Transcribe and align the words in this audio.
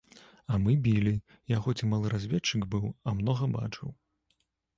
А 0.53 0.55
мы 0.61 0.73
білі, 0.87 1.13
я 1.53 1.59
хоць 1.65 1.75
і 1.83 1.89
малы 1.91 2.07
разведчык 2.15 2.67
быў, 2.73 2.89
а 3.07 3.15
многа 3.21 3.53
бачыў. 3.59 3.95